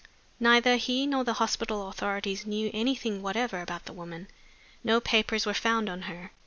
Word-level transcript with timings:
Neither 0.39 0.77
he 0.77 1.05
nor 1.05 1.23
the 1.23 1.33
hospital 1.35 1.87
authorities 1.87 2.47
knew 2.47 2.71
anything 2.73 3.21
whatever 3.21 3.61
about 3.61 3.85
the 3.85 3.93
woman. 3.93 4.29
No 4.83 4.99
papers 4.99 5.45
were 5.45 5.53
found 5.53 5.89
on 5.89 6.01
her. 6.09 6.31